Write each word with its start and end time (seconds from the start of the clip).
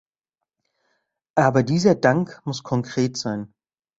Aber 1.35 1.61
dieser 1.61 1.93
Dank 1.93 2.41
muss 2.43 2.63
konkret 2.63 3.17
sein. 3.17 3.53